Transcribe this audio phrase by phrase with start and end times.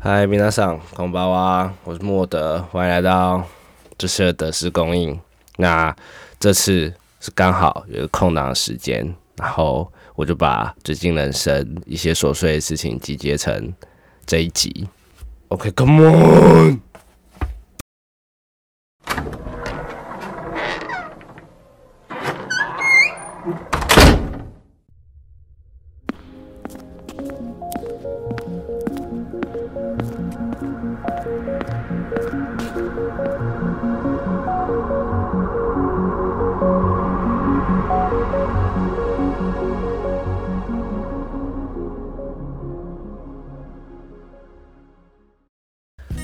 [0.00, 3.44] 嗨，皆さん、こんばんは，我是莫德，欢迎来到
[3.96, 5.20] 这次的德式供应。
[5.58, 5.94] 那
[6.40, 13.72] 这次是刚好有个空档的时间，然后我就把最近人生一些琐碎的事情集结成
[14.26, 14.88] 这一集。
[15.48, 16.80] OK，Come on。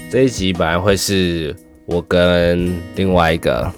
[0.09, 1.55] 这一集本来会是
[1.87, 3.69] 我跟另外一个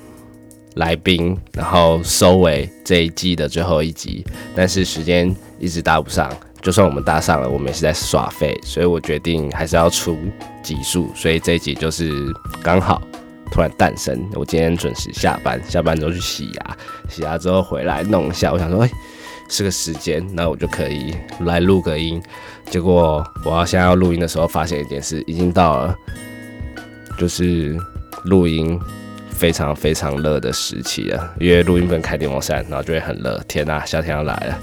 [0.75, 6.29] 来宾，然后收尾这一季的最后一集，但是时间一直搭不上。
[6.65, 10.17] 就算我们搭上了，我们也是在耍废，所以我决定还是要出
[10.63, 12.11] 集数，所以这一集就是
[12.63, 12.99] 刚好
[13.51, 14.27] 突然诞生。
[14.33, 18.89] 我今天准时下班，下班之后去洗牙，洗牙之后回来弄一下，我想说，哎，
[19.47, 22.19] 是个时间，那我就可以来录个音。
[22.71, 25.95] 结果我要现在要录音的时候，发现一件事，已经到了。
[27.15, 27.79] 就是
[28.23, 28.77] 录音
[29.29, 33.39] 非常非常热的时期了，因为录音不能开电风扇，然后就会很热。
[33.47, 34.59] 天呐，夏天要来了！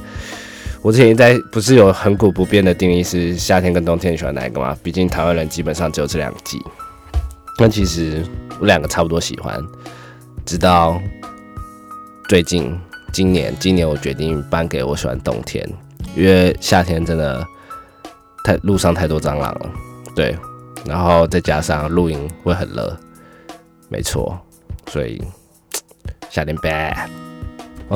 [0.83, 4.77] 我之前在不是有恒古不变的定义是夏天跟冬天你喜欢哪一个吗？
[4.83, 6.61] 毕竟台湾人基本上只有这两季。
[7.59, 8.25] 那其实
[8.59, 9.63] 我两个差不多喜欢，
[10.45, 11.01] 直到
[12.29, 12.77] 最近
[13.13, 15.65] 今年，今年我决定颁给我喜欢冬天，
[16.17, 17.47] 因为夏天真的
[18.45, 19.71] 太路上太多蟑螂了。
[20.17, 20.37] 对。
[20.85, 22.99] 然后再加上露营会很热，
[23.89, 24.37] 没错，
[24.89, 25.23] 所以
[26.29, 27.09] 夏天 bad。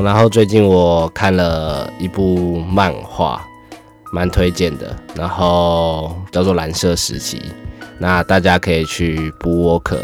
[0.02, 3.42] 然后最近我看了一部漫画，
[4.12, 7.38] 蛮推荐的，然后叫做《蓝色时期》，
[7.98, 9.98] 那大家可以去补沃克，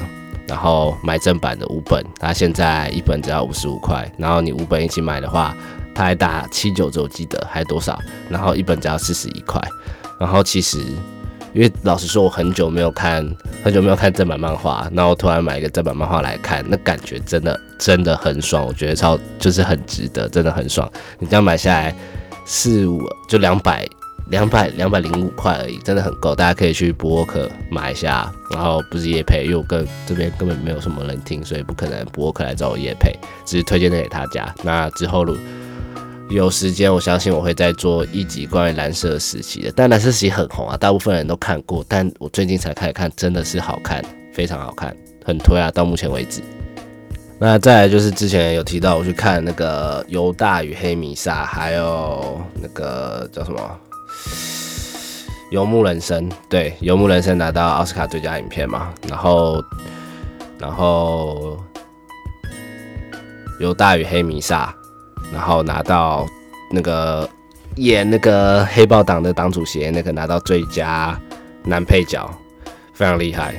[0.49, 5.55] 然后买正版的五本，它现在一本只要五十五块，然后你五本一起买的话，
[5.95, 7.99] 它还打七九折，我记得还多少，
[8.31, 9.61] 然后一本只要四十一块，
[10.19, 10.79] 然后其实。
[11.55, 13.29] 因为老实说，我很久没有看，
[13.63, 20.91] 很久没有看正版漫画，然后突然买一个正版漫画来看，那感觉真的真的很爽，我觉得超就是很值得，真的很爽。
[21.19, 21.95] 你这样买下来
[22.45, 23.87] 四五就两百
[24.29, 28.33] 两百两百零五块而已，真的很够，大家可以去博客买一下。
[28.51, 33.15] 然后不是叶配，因为我跟这边根本没有什么人听，所以不可能博客来找我叶配，
[33.45, 34.55] 只是推荐给他家。
[34.63, 35.37] 那之后如
[36.33, 39.73] 有时间，我相信我会再做一集关于蓝色时期的。
[39.77, 41.85] 但蓝色时期很红啊，大部分人都看过。
[41.87, 45.71] 但我最近才开始看，真的是好看，非常好看，很推啊！
[45.71, 46.41] 到目前为止，
[47.39, 53.61] 那再来就是之前有提到我去看那个《犹大与黑弥撒》，还有那个叫什么
[55.51, 56.31] 《游牧人生》。
[56.49, 58.95] 对，《游牧人生》拿到奥斯卡最佳影片嘛。
[59.07, 59.63] 然后，
[60.59, 61.59] 然后
[63.61, 64.75] 《犹大与黑弥撒》。
[65.33, 66.27] 然后拿到
[66.71, 67.29] 那个
[67.77, 71.19] 演那个黑豹党的党主席那个拿到最佳
[71.65, 72.31] 男配角，
[72.93, 73.55] 非常厉害。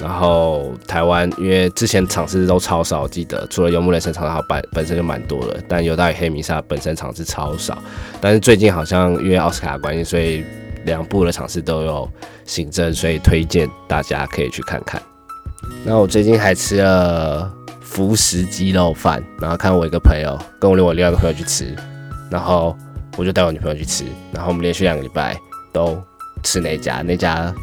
[0.00, 7.78] 然后台湾因为之前场次都超少，记得除了游牧人生场次本本身就蛮多的，但犹大与黑弥撒本身场次超少。
[8.20, 10.44] 但是最近好像因为奥斯卡关系，所以
[10.84, 12.10] 两部的场次都有
[12.44, 15.00] 新增，所以推荐大家可以去看看。
[15.84, 17.53] 那我最近还吃了。
[17.94, 21.72] 福食鸡肉饭，然后看我一个朋友跟我另外另外一个朋友去吃，
[22.28, 22.76] 然后
[23.16, 25.38] 我就带我女朋友去吃，然后我们连续两个礼拜
[25.72, 26.02] 都
[26.42, 27.54] 吃那家，那家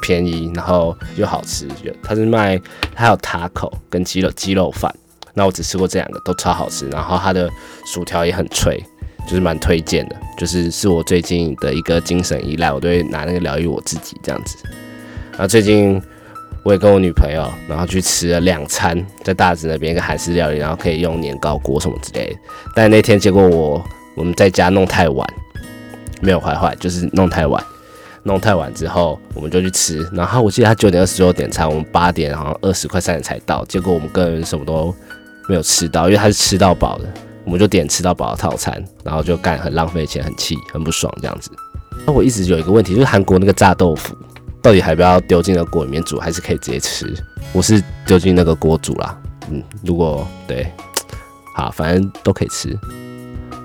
[0.00, 1.68] 便宜，然后又好吃，
[2.02, 2.58] 他是卖
[2.94, 4.90] 还有塔口跟鸡肉鸡肉饭，
[5.34, 7.46] 那我只吃过这两个都超好吃，然后它的
[7.84, 8.82] 薯条也很脆，
[9.26, 14.56] 就是蛮推荐的，就是是我最近的一个精神依赖，我都会拿那个疗愈我自己这样子，
[15.32, 16.02] 然后最近。
[16.64, 22.36] 我也跟我女朋友，然后去吃了两餐，在大直那边一个韩式料理，然后可以用年糕锅什么之类的。
[22.74, 23.82] 但那天结果我
[24.14, 25.26] 我们在家弄太晚，
[26.20, 27.64] 没有坏坏，就是弄太晚，
[28.24, 30.06] 弄太晚之后我们就去吃。
[30.12, 33.64] 然后我记得他九点二十九点餐，我们八点然后二十块三点才到。
[33.64, 34.94] 结果我们个人什么都
[35.48, 37.04] 没有吃到，因为他是吃到饱的，
[37.44, 41.50] 我们就点吃到饱的套餐，然后就干很浪费钱，很气，很不爽这样子。
[42.06, 44.14] 那我一直有一个问题，就是韩国那个炸豆腐。
[44.62, 47.14] 到底还不要丢进了锅里面煮，还是可以直接吃？
[47.52, 49.18] 我是丢进那个锅煮啦。
[49.50, 50.66] 嗯，如果对，
[51.54, 52.76] 好，反正都可以吃。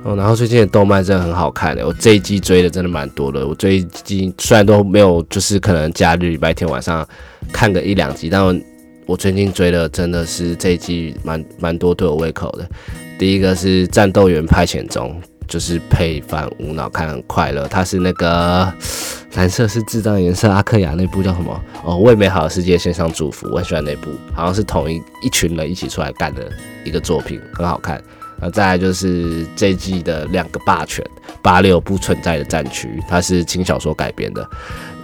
[0.04, 3.48] 哦，然后最近的动漫真的很好看的，我这一季追的真的蛮多的。
[3.48, 7.08] 我最近虽然都没有，就是可能假日礼拜天晚上
[7.52, 8.62] 看个一两集，但
[9.06, 12.70] 我最近追的真的是这一季蛮蛮多对我胃口的。
[13.18, 15.10] 第一个是《战斗员派遣中》。
[15.54, 17.68] 就是配饭无脑看很快乐。
[17.68, 18.74] 它是那个
[19.36, 21.62] 蓝色是智障颜色，阿克雅那部叫什么？
[21.84, 26.52] 哦，为美好的世界献上祝福，我很喜欢那部，好像是同一一群人一起出来干的
[26.84, 28.02] 一个作品，很好看。
[28.42, 31.06] 那再来就是这季的两个霸权
[31.44, 34.50] 八六不存在的战区，它是轻小说改编的。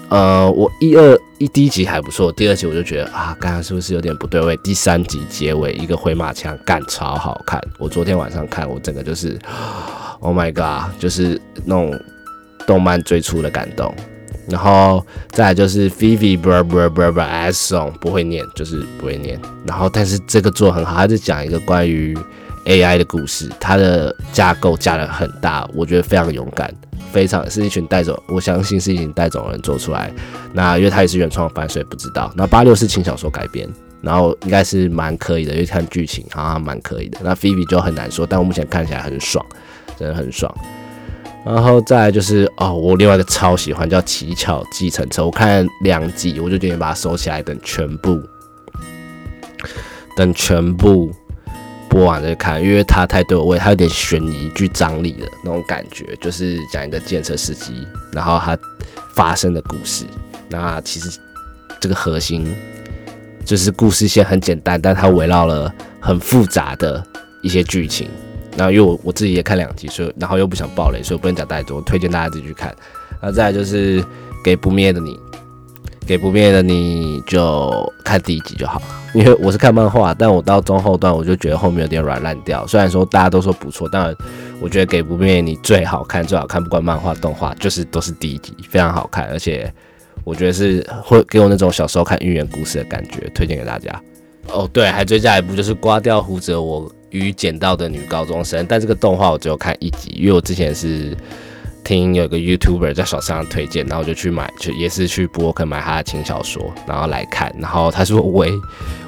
[0.10, 4.57] 呃，我一二一第一集还不错，第二集我就觉得啊，刚刚是不是有点不对位？
[4.57, 9.38] 第三集结尾一个回马枪干超好看，我昨天晚上看，我整个就是
[10.19, 12.00] ，Oh my god，就是那种
[12.66, 13.94] 动漫最初的感动。
[14.48, 19.39] 然后再来就是 Vivi br br br br song 不会念，就是不会念。
[19.66, 22.18] 然后但是这个做很好，他是讲一个关于
[22.66, 26.74] AI 的故事，它的架构架得很大，我觉得非常勇敢。
[27.12, 30.12] 非常是一群带走，我相信是一群带走人做出来。
[30.54, 32.31] 那因为他也是原创番，所以不知道。
[32.36, 33.68] 那八六是轻小说改编，
[34.00, 37.18] 然后应该是蛮可以的，因为看剧情好像蛮可以的。
[37.24, 39.44] 那菲比就很难说，但我目前看起来很爽，
[40.00, 40.50] 真的很爽。
[41.46, 48.22] 然后再来就是哦，我另外一个超喜欢叫《乞巧计程车》，我看两集我就决定把它收起来，等全部，
[50.16, 51.12] 等全部。
[51.90, 58.56] 播完再看，因为它太对我味，它有点悬疑具张力的那种感觉，就是讲一个建设司机，然后他
[59.16, 60.06] 发生的故事。
[60.50, 61.19] 那其实
[61.80, 62.56] 这个核心
[63.44, 67.04] 就是故事线很简单，但它围绕了很复杂的
[67.42, 68.07] 一些剧情。
[68.60, 72.76] 然后因为我我自己也看两集，所以然后又不想暴雷，所以不能讲太多，推荐大家自己去看。
[73.22, 74.04] 那再就是
[74.44, 75.18] 给不灭的你。
[76.06, 82.66] 给不灭的你就看第一集就好了，因为我是看漫画，但我到中后段我就觉得后面有点软烂掉。
[82.66, 84.12] 虽然说大家都说不错，但
[84.60, 89.72] 我觉得给不灭你最好看，最好看，不管漫画动画，就是都是第一集，非常好看，而且
[90.24, 94.02] 我觉得是会给我那种小时候看寓言故事的感觉，推荐给大家。
[94.52, 101.16] 哦，对，还追加一部就是刮掉胡子我与捡到的女高中生，但这个动画我只有看一集，因为我之前是。
[101.82, 107.52] 听有个 YouTuber 在手上推荐，然后我就去买，就也是去博客买他的轻小说，然后来看。
[107.58, 108.52] 然后他说唯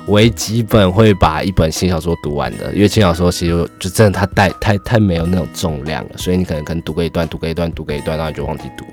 [0.07, 8.86] 唯几本会把一本新小说读完的，因为轻小说其实就真的它带太太没有那种重量了，所以你可能可能读个一段，读个一段，读个一段，然后你就忘记读。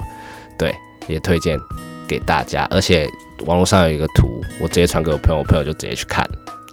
[0.59, 0.75] 对，
[1.07, 1.59] 也推荐
[2.07, 2.67] 给大家。
[2.71, 3.09] 而且
[3.47, 6.29] 网络上有一个图，我直接传给我朋友，我朋友就直接去看。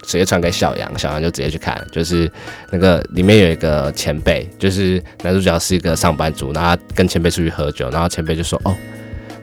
[0.05, 2.31] 直接传给小杨，小杨就直接去看，就是
[2.71, 8.75] 那个里面有一个前辈，就是男主角是一个上班族，然后跟前辈出去喝酒，然后前辈就说：“哦，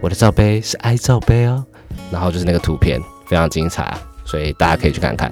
[0.00, 1.64] 我的罩杯是爱罩杯哦。”
[2.11, 3.94] 然后就是那个图片非常精彩，
[4.25, 5.31] 所以大家可以去看看。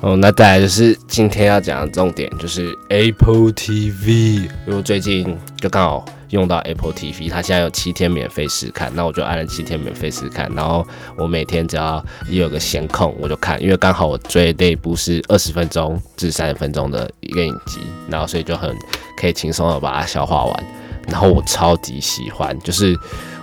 [0.00, 6.04] 哦，那再来就是今天要讲的重点，就是 Apple TV，因为最近就刚好。
[6.30, 10.86] 用到 Apple TV，它现在有七天免费试看，那我就按了七天免费试看，然后
[11.16, 18.74] 我每天只要一有个闲空我就看，因为刚好我追那部是二十分钟至三十分钟的一个影集，然后所以就很
[19.16, 20.64] 可以轻松的把它消化完，
[21.08, 22.96] 然后我超级喜欢，就是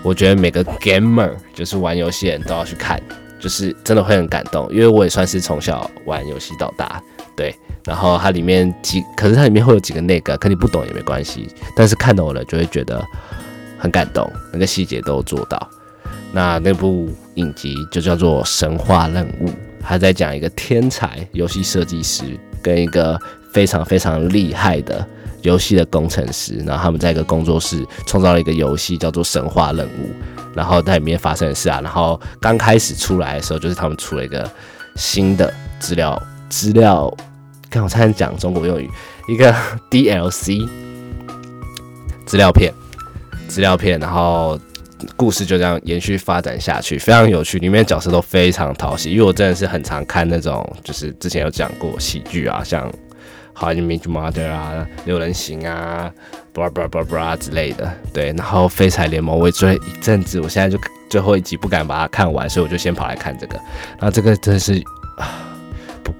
[0.03, 3.01] 我觉得每个 gamer 就是玩游戏人都要去看，
[3.39, 7.01] 就是真的会很感动，因为我也算是从小玩游戏到大，
[7.35, 7.55] 对。
[7.85, 13.05] 然后它里面几，可是它里面会有几个那个，可你不懂也没关系，但是看懂了就会觉得
[13.77, 15.69] 很感动，那个细节都做到。
[16.31, 19.49] 那那部影集就叫做《神话任务》，
[19.81, 22.23] 他在讲一个天才游戏设计师
[22.61, 23.19] 跟一个
[23.51, 25.05] 非常非常厉害的
[25.41, 30.09] 游戏的工程师，然后他们在一个工作室创造了一个游戏叫做《神话任务》，
[30.55, 34.49] 然后在里面发生的事啊，然后刚开始出来的时候就是他们出了一个
[34.95, 36.19] 新的资料
[36.49, 37.13] 资料。
[37.73, 38.87] 看我差点讲中国用语，
[39.27, 39.51] 一个
[39.89, 40.69] DLC
[42.23, 42.71] 资料片，
[43.47, 44.59] 资料片，然后
[45.15, 49.09] 故事就这样延续发展下去，非常有趣，里面角色都非常讨喜。
[49.09, 52.87] 因为我真的是很常看那种，就是之前有讲过喜剧啊，像
[53.55, 56.11] 《How I Met Your Mother》啊，《六人行》啊，
[56.53, 57.91] 布拉布拉布拉布拉之类的。
[58.13, 63.59] 对，然后《废柴联盟》我也追一阵子，我现在就最后一集不敢把它看完，所以我就先跑来看这个。
[63.99, 64.75] 那这个真的是
[65.17, 65.49] 啊。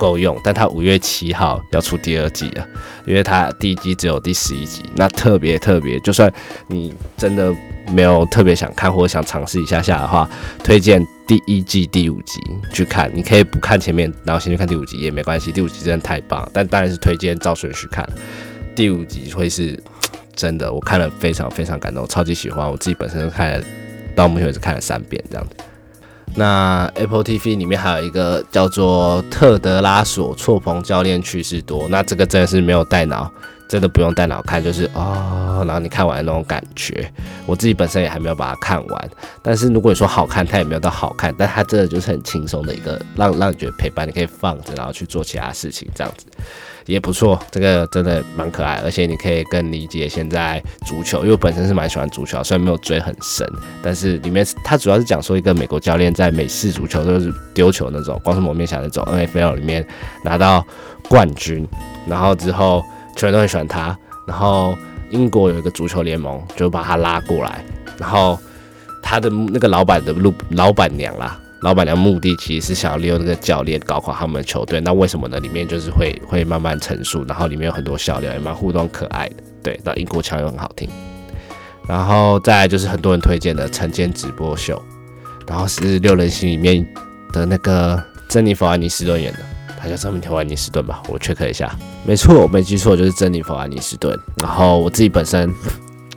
[0.03, 2.67] 够用，但他五月七号要出第二季了，
[3.05, 6.29] 因为他第一季只有第十一集，那特别特别，就算
[6.67, 7.55] 你真的
[7.87, 10.29] 没有特别想看或者想尝试一下下的话，
[10.61, 12.41] 推荐第一季第五集
[12.73, 13.09] 去看。
[13.15, 16.45] 你可以不看前面，然后先去看第五集也没关系，第五集真的太棒。
[16.51, 18.05] 但当然是推荐照顺序看，
[18.75, 19.81] 第五集会是
[20.35, 22.69] 真的，我看了非常非常感动，超级喜欢。
[22.69, 23.65] 我自己本身看了，
[24.13, 25.55] 到目前为止看了三遍这样子。
[26.35, 33.31] 那 Apple TV 里面还有一个叫做特德拉索错棚教练趣事多，那这个真的是没有带脑，
[33.67, 37.11] 真的不用带脑看，就是哦，然后你看完那种感觉。
[37.45, 39.09] 我自己本身也还没有把它看完，
[39.41, 46.25] 但是如果你说好看，它也没有到好看，但它真的就是很轻松的一个，让让你觉得陪伴，你可以放着，然后去做其他事情，这样子
[46.85, 47.39] 也不错。
[47.51, 53.47] 这个真的蛮可爱，而且你可以更理解现在足球，因为我本身是蛮喜欢足球，虽然没有追很深，
[53.81, 59.85] 但是里面它主要是讲说一个美国教练在美式足球就是丢球那种，光是蒙面侠那种 NFL 里面
[60.23, 60.65] 拿到
[61.07, 61.67] 冠军，
[62.07, 62.83] 然后之后
[63.15, 63.97] 球员都很喜欢他，
[64.27, 64.75] 然后。
[65.09, 67.63] 英国有一个足球联盟，就把他拉过来，
[67.99, 68.35] 然后
[68.99, 74.81] 他的那个老板的路老板娘啦，老板娘目的其实是想要利用那个教练搞垮他们的球队。
[74.81, 75.39] 那为什么呢？
[75.39, 79.35] 里面就是会会慢慢陈述，然后里面有很多笑料，也蛮互动可爱的。
[79.63, 80.89] 对，那英国腔又很好听。
[81.87, 84.81] 然后再来就是很多人推荐的晨间直播秀，
[85.47, 86.85] 然后是六人行里面
[87.31, 89.39] 的那个珍妮弗安妮斯顿演的。
[89.81, 91.69] 他叫珍妮弗·安妮斯顿吧，我 check 一下，
[92.05, 94.17] 没错，我没记错，就是珍妮弗·安妮斯顿。
[94.37, 95.53] 然后我自己本身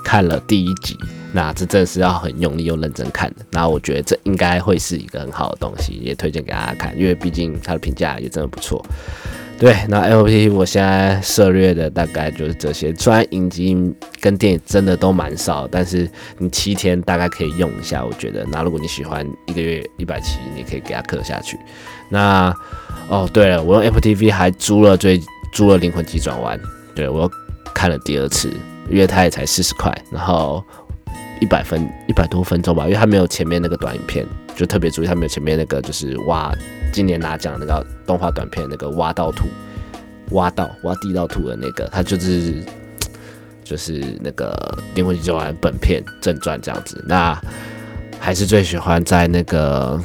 [0.07, 0.97] 看了第一集，
[1.33, 3.45] 那这真的是要很用力又认真看的。
[3.51, 8.87] 那我觉得这应该会是一个很好的东西，也推荐给大家看，因为毕竟它的评价也真的不错。
[9.59, 13.77] 对，那 L P 我现在涉猎的大概就是这些，虽然影集
[14.21, 16.09] 跟电影真的都蛮少，但是
[16.39, 18.47] 你七天大概可以用一下，我觉得。
[18.53, 21.59] 那如果你喜欢一个月一百七，你可以给它刻下去。
[22.09, 22.55] 那
[23.09, 25.21] 哦，对了，我用 Apple TV 还租了最
[25.53, 26.57] 租了《灵魂急转弯》，
[26.95, 27.31] 对我又
[27.75, 28.53] 看了第二次，
[28.89, 30.65] 因为它也才四十块，然后
[31.41, 36.53] 一百分一百多分钟吧，因为它没有前面那个短影片，就特别注意它没有前面那个就是挖
[36.93, 39.47] 今年拿奖那个动画短片那个挖到土
[40.31, 42.65] 挖到挖地道土的那个，它就是
[43.65, 44.53] 就是那个
[44.97, 47.05] 《灵魂急转弯》本片正传这样子。
[47.07, 47.41] 那
[48.19, 50.01] 还是最喜欢在那个。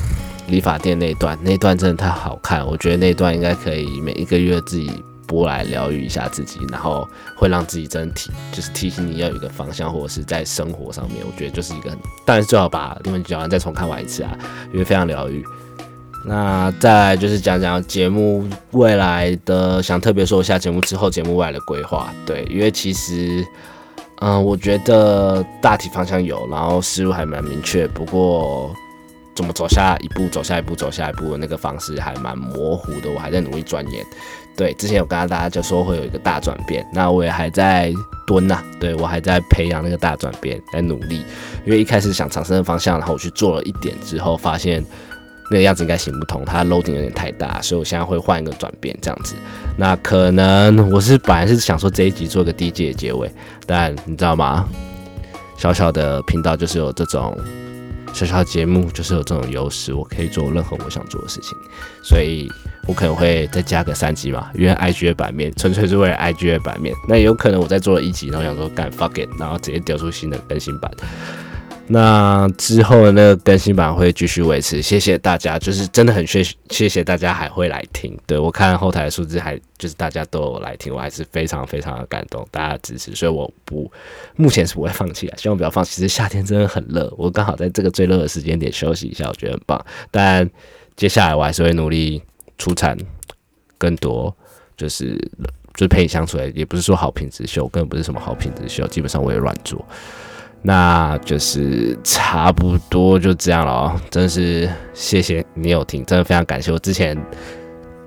[0.48, 4.92] 理发店那段，那段真的太好看，我觉得那段应该可以每一个月自己
[5.32, 7.08] 播来疗愈一下自己，然后
[7.38, 11.90] 会让自己真提，就是提醒你要有一个方向，或者是在生活上面，我觉得就是一个，
[12.26, 14.38] 当然最好把《灵魂讲完再重看完一次啊，
[14.74, 15.42] 因为非常疗愈。
[16.26, 23.46] 那再来就是讲讲节目未来的，想特别说一下节目之后节目未来的规划，对，因为其实，
[24.20, 28.76] 嗯，我觉得大体方向有，然后思路还蛮明确，不过。
[29.34, 34.06] 怎么走下一步，走下一步，走下一步的那个方式还蛮模糊的，我还在努力钻研。
[34.56, 37.92] 对，之前有跟大家就说会有一个大转变，那我也还在
[38.28, 41.24] 蹲呐，对我还在培养那个大转变，在努力。
[41.66, 44.84] 因为一开始想尝试的方向，然后我去做了一点之后，发现
[45.50, 49.36] 那个样子应该行不通，它 loading 有点太大，所以我现在会换一个转变这样子。
[49.78, 53.32] 那可能我是本来是想说这一集做个第一季的结尾，
[53.66, 54.68] 但你知道吗？
[55.58, 57.36] 小小的频道就是有这种。
[58.14, 61.58] 小小节目就是有这种优势，我可以做任何我想做的事情，
[62.04, 62.48] 所以
[62.88, 70.92] 我可能会再加个三集嘛，因为 IG 的版面纯粹是为了 IG 的版面，那也有可能我在做了一集，然后想说干 fuck it，然后直接丢出新的更新版。
[71.88, 78.18] 那之后的那个更新版会继续维持，谢谢大家，就是真的很谢谢谢大家还会来听。
[78.26, 83.92] 对我看后台的数字还就是大家都有来听，我还是非常非常的感动，大家支持，所以我不
[84.38, 85.96] 目前是不会放弃啊，希望不要放弃。
[85.96, 89.86] 其实夏天真的很热，我刚好在这个最热的时间点休息一下，我觉得很棒。
[90.10, 90.50] 但
[90.96, 92.22] 接下来我还是会努力
[92.58, 92.98] 出产
[93.78, 94.34] 更多，
[94.78, 95.18] 就是
[95.74, 99.86] 就是陪你相处，也不是说好品质秀，根本不是什么好品质秀，基本上我也乱做。
[100.62, 107.18] 那就是差不多就这样了哦，真是谢谢你有听，真的非常感谢我之前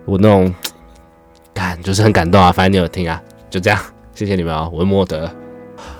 [0.05, 0.55] 我那种
[1.53, 3.21] 感就是很感动啊，反正你有听啊，
[3.51, 3.81] 就这样，
[4.15, 5.31] 谢谢你们哦，我是莫德。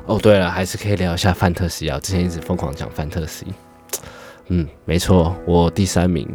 [0.07, 3.47] 哦，对了，还是可以聊一下范特西啊，之前一直疯狂讲范特西，
[4.49, 6.29] 嗯，没错，我第三名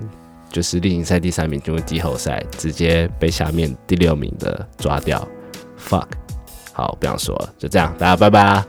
[0.51, 5.25] 就是例行赛第三名进入季后赛，直接被下面第六名的抓掉
[5.79, 6.07] ，fuck，
[6.73, 8.65] 好，不想说了，就这样，大家拜拜啦。